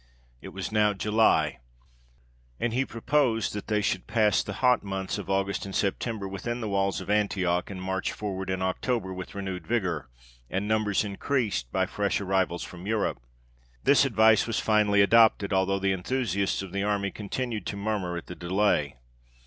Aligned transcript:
It 0.41 0.47
was 0.47 0.71
now 0.71 0.93
July, 0.95 1.59
and 2.59 2.73
he 2.73 2.85
proposed 2.87 3.53
that 3.53 3.67
they 3.67 3.81
should 3.83 4.07
pass 4.07 4.41
the 4.41 4.53
hot 4.65 4.83
months 4.83 5.19
of 5.19 5.29
August 5.29 5.63
and 5.63 5.75
September 5.75 6.27
within 6.27 6.59
the 6.59 6.67
walls 6.67 7.01
of 7.01 7.09
Antioch, 7.11 7.69
and 7.69 7.79
march 7.79 8.11
forward 8.11 8.49
in 8.49 8.63
October 8.63 9.13
with 9.13 9.35
renewed 9.35 9.67
vigour, 9.67 10.09
and 10.49 10.67
numbers 10.67 11.03
increased 11.03 11.71
by 11.71 11.85
fresh 11.85 12.19
arrivals 12.19 12.63
from 12.63 12.87
Europe. 12.87 13.21
This 13.83 14.03
advice 14.03 14.47
was 14.47 14.57
finally 14.59 15.03
adopted, 15.03 15.53
although 15.53 15.77
the 15.77 15.91
enthusiasts 15.93 16.63
of 16.63 16.71
the 16.71 16.81
army 16.81 17.11
continued 17.11 17.67
to 17.67 17.77
murmur 17.77 18.17
at 18.17 18.25
the 18.25 18.33
delay. 18.33 18.97